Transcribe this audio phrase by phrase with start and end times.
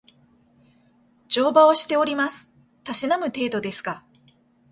[1.27, 2.49] 乗馬をしております。
[2.83, 4.03] たしなむ程度ですが